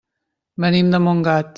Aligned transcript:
Venim 0.65 0.93
de 0.97 1.03
Montgat. 1.09 1.49